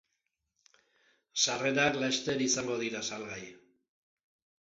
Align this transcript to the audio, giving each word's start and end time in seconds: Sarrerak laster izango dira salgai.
Sarrerak 1.43 1.99
laster 2.05 2.41
izango 2.45 2.79
dira 2.85 3.03
salgai. 3.11 3.43